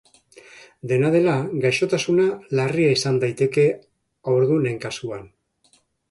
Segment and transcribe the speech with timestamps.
[0.91, 1.33] Dena dela,
[1.65, 2.25] gaixotasuna
[2.59, 3.65] larria izan daiteke
[4.33, 5.29] haurdunen kasuan.